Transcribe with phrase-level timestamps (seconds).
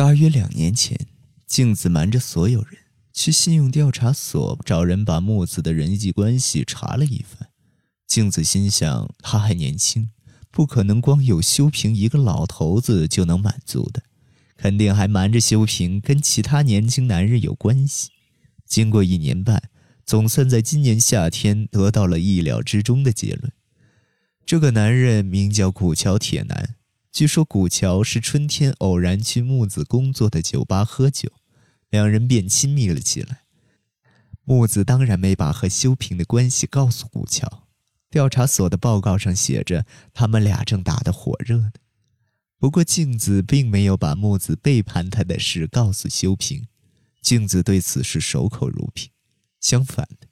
[0.00, 0.98] 大约两年前，
[1.46, 2.70] 镜子瞒着所有人
[3.12, 7.50] 去信用调查所找人把木子的人际关系查了一番。
[8.06, 10.08] 镜子心想，他还年轻，
[10.50, 14.04] 不可能光有修平一个老头子就能满足的，
[14.56, 18.08] 肯定还瞒着修平跟其他年轻男人有关系。
[18.64, 19.64] 经过一年半，
[20.06, 23.52] 总算在今年夏天得到了意料之中的结论。
[24.46, 26.76] 这个男人名叫古桥铁男。
[27.12, 31.28] 据说古桥是春天偶然去木子工作的酒吧喝酒，
[31.88, 33.42] 两人便亲密了起来。
[34.44, 37.66] 木子当然没把和修平的关系告诉古桥，
[38.08, 39.84] 调查所的报告上写着
[40.14, 41.72] 他们俩正打得火热呢。
[42.58, 46.68] 不过镜子并没有把木子背叛他的事告诉修平，
[47.20, 49.10] 镜子对此事守口如瓶。
[49.60, 50.28] 相反的，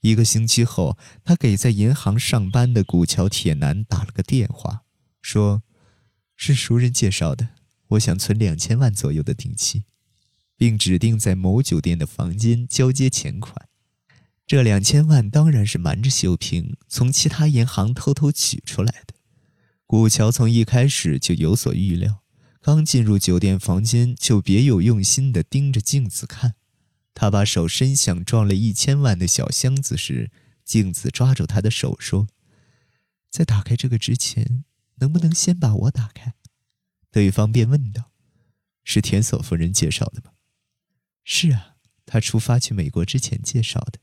[0.00, 4.84] 一个星期后，他给在银行上班的古桥铁男打了个电话，
[5.20, 5.62] 说。
[6.44, 7.50] 是熟人介绍的，
[7.90, 9.84] 我想存两千万左右的定期，
[10.56, 13.68] 并指定在某酒店的房间交接钱款。
[14.44, 19.14] 这两千万当然是瞒着秀平从其他银行偷偷取出来的。
[19.86, 22.24] 古桥从一开始就有所预料，
[22.60, 26.54] 刚进入酒店房间就别有用心地盯着镜子看。
[27.14, 30.32] 他把手伸向装了一千万的小箱子时，
[30.64, 32.26] 镜子抓住他的手说
[33.30, 34.64] ：“在打开这个之前。”
[34.96, 36.34] 能不能先把我打开？
[37.10, 38.10] 对方便问道
[38.84, 40.32] ：“是田所夫人介绍的吗
[41.24, 41.76] ？”“是啊，
[42.06, 43.98] 她出发去美国之前介绍的。”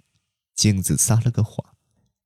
[0.56, 1.76] 镜子撒了个谎。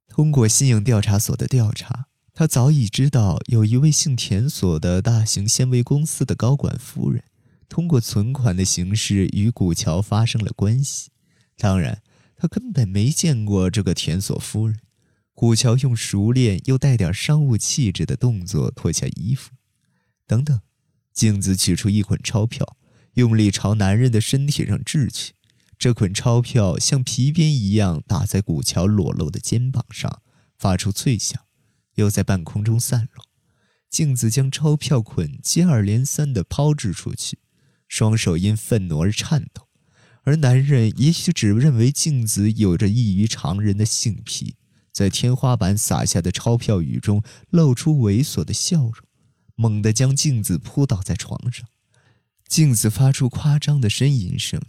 [0.07, 7.23] 通过信用调查所的调查，他早已知道有一位姓田所的大型纤维公司的高管夫人，
[7.69, 11.11] 通过存款的形式与古桥发生了关系。
[11.57, 12.01] 当然，
[12.35, 14.79] 他根本没见过这个田所夫人。
[15.33, 19.51] 古桥用熟练又带点商务气质的动作脱下衣服，
[20.27, 20.61] 等等，
[21.11, 22.77] 镜子取出一捆钞票，
[23.15, 25.33] 用力朝男人的身体上掷去。
[25.77, 30.21] 这捆钞票像皮鞭一样打在古桥裸露的肩膀上，
[30.57, 31.41] 发出脆响，
[31.95, 33.25] 又在半空中散落。
[33.89, 37.39] 镜子将钞票捆接二连三地抛掷出去，
[37.87, 39.67] 双手因愤怒而颤抖，
[40.23, 44.55] 而男人也许只认为镜子有着异于常人的性癖。
[44.93, 48.93] 在天花板洒下的钞票雨中，露出猥琐的笑容，
[49.55, 51.67] 猛地将镜子扑倒在床上。
[52.47, 54.61] 镜子发出夸张的呻吟声，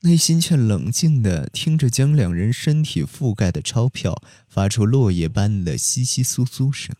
[0.00, 6.94] 内心却冷静地听着将两人身体覆盖的钞票发出落叶般的窸窸窣窣声。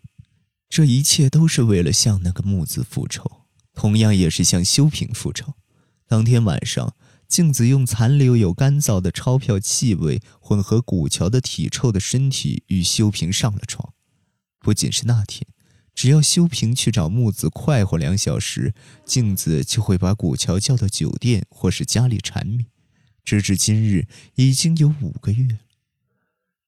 [0.69, 3.43] 这一切都是为了向那个木子复仇，
[3.75, 5.55] 同样也是向修平复仇。
[6.07, 6.95] 当天晚上。
[7.31, 13.95] 镜子用残留有干燥的钞票气味混合古桥的体臭的身体与修平上了床。
[14.59, 15.47] 不仅是那天，
[15.95, 18.75] 只要修平去找木子快活两小时，
[19.05, 22.67] 镜子就会把古桥叫到酒店或是家里缠绵。
[23.23, 25.61] 直至今日，已经有五个月了。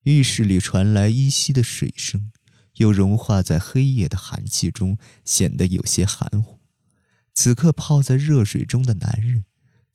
[0.03, 2.31] 浴室里传来依稀的水声，
[2.75, 6.61] 又融化在黑夜的寒气中，显得有些含糊。
[7.33, 9.43] 此刻泡在热水中的男人。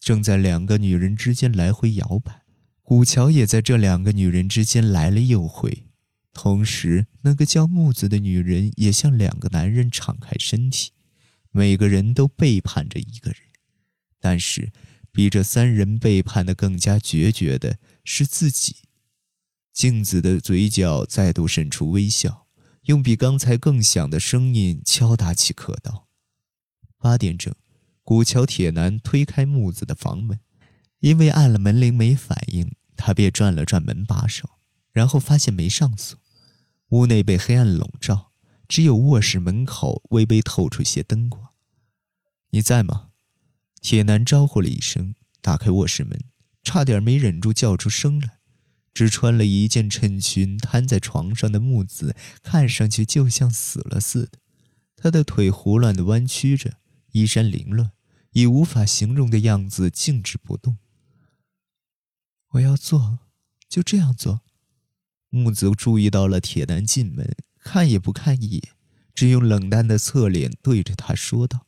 [0.01, 2.43] 正在两个女人之间来回摇摆，
[2.83, 5.87] 古桥也在这两个女人之间来了又回。
[6.33, 10.93] 同时，那个叫木子的女人也向两个男人敞开身体。
[11.51, 13.41] 每个人都背叛着一个人，
[14.21, 14.71] 但是
[15.11, 18.77] 比这三人背叛的更加决绝的是自己。
[19.73, 22.47] 镜子的嘴角再度渗出微笑，
[22.83, 26.07] 用比刚才更响的声音敲打起刻刀。
[26.99, 27.53] 八点整。
[28.09, 30.41] 古桥铁男推开木子的房门，
[31.01, 34.49] 因为按了门铃没反应，他便转了转门把手，
[34.93, 36.19] 然后发现没上锁。
[36.89, 38.33] 屋内被黑暗笼罩，
[38.67, 41.51] 只有卧室门口微微透出些灯光。
[42.49, 43.09] 你在吗？
[43.83, 46.19] 铁男招呼了一声，打开卧室门，
[46.63, 48.39] 差点没忍住叫出声来。
[48.95, 54.39] 只穿了一件衬裙瘫在床上的木子，看上去就像死了似的，
[54.97, 56.79] 他的腿胡乱地弯曲着，
[57.13, 57.93] 衣衫凌乱。
[58.39, 60.79] 以无法形容的样子静止不动。
[62.51, 63.19] 我要做，
[63.69, 64.43] 就这样做。
[65.29, 68.63] 木子注意到了铁男进门，看也不看一眼，
[69.13, 71.67] 只用冷淡的侧脸对着他说道：“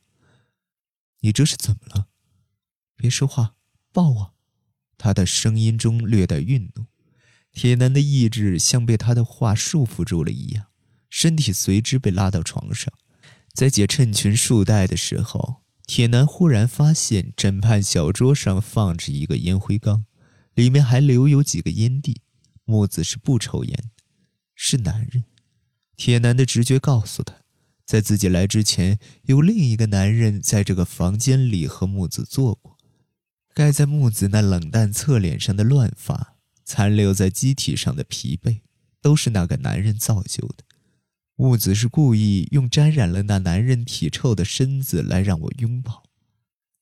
[1.20, 2.06] 你这是怎么了？
[2.94, 3.56] 别说话，
[3.93, 4.34] 抱我。”
[4.96, 6.87] 他的声音中略带愠怒。
[7.52, 10.66] 铁男的意志像被他的话束缚住了一样，
[11.08, 12.93] 身体随之被拉到床上，
[13.52, 15.59] 在解衬裙束带的时候。
[15.92, 20.04] 铁男忽然发现枕畔小桌上放着一个烟灰缸，
[20.54, 22.20] 里面还留有几个烟蒂。
[22.64, 24.04] 木子是不抽烟的，
[24.54, 25.25] 是男人。
[25.96, 27.34] 铁男的直觉告诉他，
[27.84, 32.78] 在自己来之前，有另一个男人在这个房间里和木子做过。
[33.52, 38.60] 盖在木子那冷淡侧脸上的乱发，残留在机体上的疲惫，
[39.02, 40.62] 都是那个男人造就的。
[41.40, 46.02] 木子是故意用沾染了那男人体臭的身子来让我拥抱。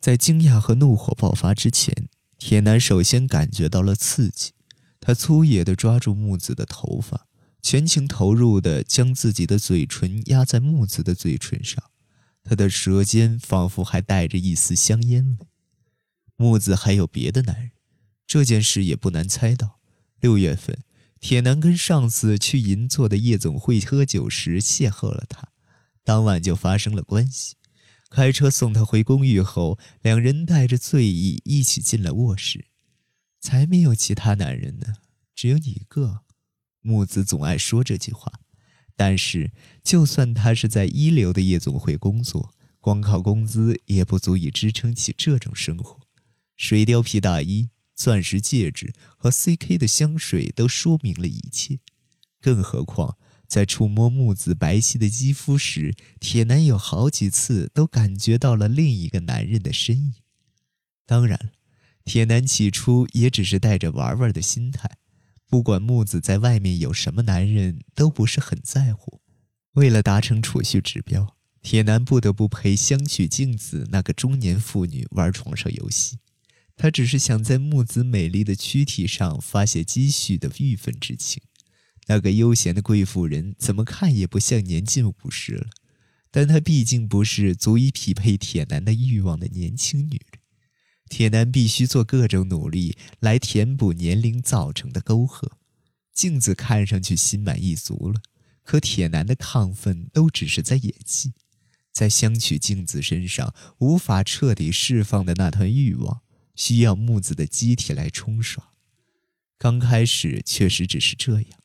[0.00, 2.08] 在惊讶和怒火爆发之前，
[2.38, 4.50] 铁男首先感觉到了刺激。
[4.98, 7.28] 他粗野地抓住木子的头发，
[7.62, 11.80] 全情投入地将自己的嘴唇压在木子的嘴唇上，
[12.42, 15.46] 他的舌尖仿佛还带着一丝香烟味。
[16.34, 17.70] 木子还有别的男人，
[18.26, 19.78] 这件事也不难猜到。
[20.18, 20.76] 六月份，
[21.20, 25.48] 铁男跟上司去银座的夜总会喝酒时邂逅了他，
[26.04, 27.56] 当晚就发生了关系。
[28.10, 32.66] 开车送他回公寓后，两人带着醉意一起进了卧室。
[33.40, 34.94] 才没有其他男人呢，
[35.34, 36.22] 只有你一个。
[36.80, 38.32] 木子总爱说这句话，
[38.96, 39.52] 但是
[39.84, 46.00] 就算他是在一流的夜总会工作，光靠工资也不足以支撑起这种生活。
[46.56, 51.80] 水貂皮大衣、钻石戒指和 CK 的香水都说明了一切，
[52.40, 53.18] 更何况
[53.48, 60.14] 在触摸木子白皙的肌肤时，铁男有好几次都感觉到了另一个男人的身影。
[61.04, 61.52] 当然了。
[62.04, 64.96] 铁男起初也只是带着玩玩的心态，
[65.46, 69.20] 不管木子在外面有什么男人，都不是很在乎。
[69.72, 76.16] 为了达成储蓄指标，铁男不得不陪香取静子那个中年妇女玩床上游戏。
[76.78, 81.42] 他只是想在木子美丽的躯体上发泄积蓄的郁愤之情。
[82.06, 85.66] 那个悠闲的贵妇人怎么看也不像年近五十了，
[86.30, 90.40] 但她毕竟不是足以匹配铁男的欲望的年轻女人。
[91.10, 95.58] 铁男必须做各种努力来填补年龄造成的沟壑。
[96.14, 98.20] 镜子看上去心满意足了，
[98.62, 101.32] 可铁男的亢奋都只是在演戏，
[101.92, 106.22] 在相取镜子身上无法彻底释放的那团欲望，
[106.58, 108.72] 需要木子的机体来冲刷。
[109.56, 111.60] 刚开始确实只是这样，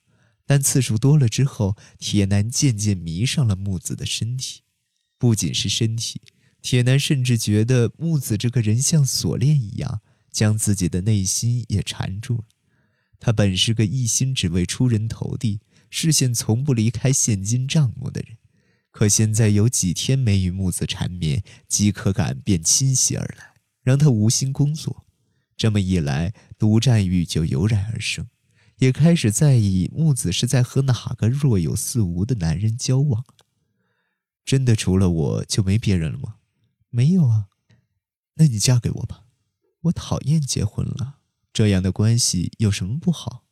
[0.45, 4.62] 但次数多了之后，铁男渐渐迷上了木子的身体，
[5.18, 6.22] 不仅是身体。
[6.62, 10.01] 铁男甚至觉得木子这个人像锁链一样，
[10.31, 12.44] 将自己的内心也缠住了。
[13.19, 18.38] 他本是个一心只为出人头地、视线从不离开现金账目的人，
[18.92, 23.53] 可现在有几天没与木子缠绵，饥渴感便侵袭而来，
[23.83, 25.06] 让他无心工作。
[25.56, 28.27] 这么一来，独占欲就油然而生，
[28.77, 33.24] 也开始在意木子是在和哪个若有似无的男人交往。
[34.44, 36.38] 真的除了我就没别人了吗？
[36.89, 37.47] 没有啊，
[38.35, 39.25] 那你嫁给我吧。
[39.83, 41.19] 我讨厌结婚了，
[41.53, 43.45] 这样的关系有什么不好？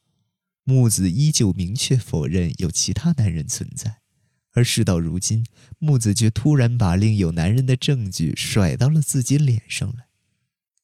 [0.63, 4.01] 木子依旧明确否认有其他男人存在，
[4.51, 5.45] 而事到如今，
[5.79, 10.10] 木子却突然把另有男人的证据甩到了自己脸上来。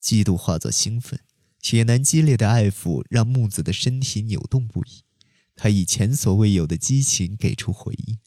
[0.08, 1.20] 嫉妒化作兴奋，
[1.60, 5.04] 铁男激烈的爱抚让木子的身体扭动不已，
[5.54, 8.18] 他以前所未有的激情给出回应，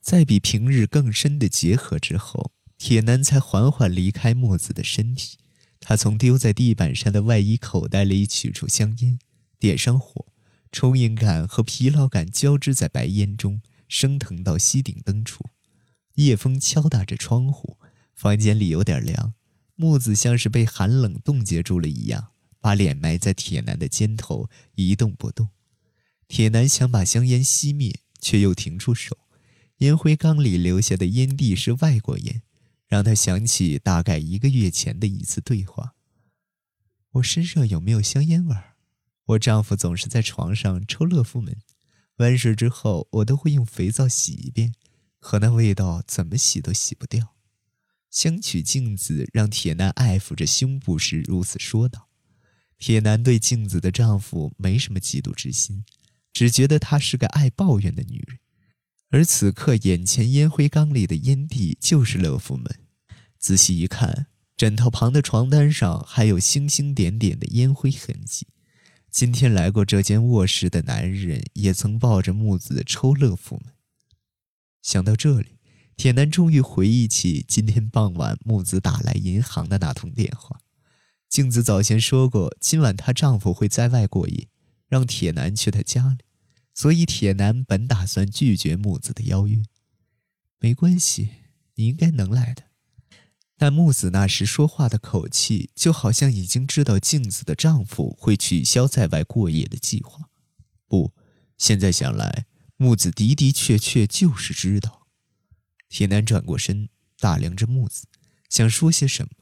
[0.00, 2.50] 在比平日更深的结合之后。
[2.76, 5.38] 铁男才缓缓离开墨子的身体，
[5.78, 9.20] 他从丢在地板上的外衣口袋里取出香烟，
[9.60, 10.26] 点上火，
[10.72, 15.44] 充盈感和疲劳感交织在白烟中，升腾到吸顶灯处。
[16.16, 17.78] 夜风敲打着窗户，
[18.16, 19.34] 房间里有点凉。
[19.82, 22.28] 木子像是被寒冷冻结住了一样，
[22.60, 25.48] 把脸埋在铁男的肩头，一动不动。
[26.28, 29.18] 铁男想把香烟熄灭，却又停住手。
[29.78, 32.42] 烟灰缸里留下的烟蒂是外国烟。
[32.86, 35.94] 让他想起大概一个月前的一次对话。
[37.12, 38.76] 我身上有没有香烟味儿？
[39.24, 41.56] 我丈夫总是在床上抽乐福门，
[42.18, 44.74] 完事之后我都会用肥皂洗一遍，
[45.20, 47.34] 可那味道怎么洗都洗不掉。
[48.12, 52.08] 相取镜子让铁男爱抚着胸部时如此说道。
[52.78, 55.84] 铁男对镜子的丈夫没什么嫉妒之心，
[56.32, 58.38] 只觉得她是个爱抱怨的女人。
[59.08, 62.80] 而此刻，眼前烟灰缸里的烟蒂就是乐福门。
[63.38, 64.26] 仔细一看，
[64.56, 68.46] 枕头旁的床单上还有星星点点的烟灰痕迹。
[69.10, 73.74] 今天来过这间卧室的男人也曾抱着木子抽乐福门。
[74.82, 75.58] 想到这里，
[75.96, 80.60] 铁男终于回忆起今天傍晚木子打来银行的那通电话。
[81.28, 84.48] 镜子早先说过，今晚她丈夫会在外过夜，
[84.88, 86.18] 让铁男去她家里。
[86.74, 89.62] 所以，铁男本打算拒绝木子的邀约。
[90.58, 91.28] 没关系，
[91.74, 92.64] 你应该能来的。
[93.56, 100.30] 但木子那时说话的口气，就好像已经知道镜子的丈夫会取消在外过夜的计划。
[100.88, 101.12] 不，
[101.56, 102.46] 现在想来，
[102.76, 105.01] 木子的的确确就是知道。
[105.92, 108.06] 铁男转过身，打量着木子，
[108.48, 109.32] 想说些什么，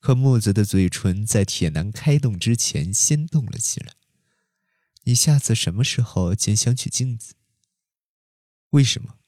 [0.00, 3.92] 可木子的嘴唇在铁男开动之前先动了起来。
[5.02, 7.34] 你下次什么时候见想取镜子？
[8.70, 9.18] 为什么？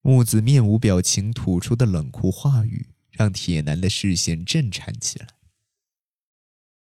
[0.00, 5.33] 木子面无表情吐出的冷酷话语，让铁男的视线震颤起来。